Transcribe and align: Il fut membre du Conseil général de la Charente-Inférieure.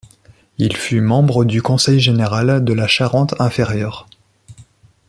Il 0.57 0.77
fut 0.77 0.99
membre 0.99 1.45
du 1.45 1.61
Conseil 1.61 1.99
général 1.99 2.65
de 2.65 2.73
la 2.73 2.87
Charente-Inférieure. 2.87 4.07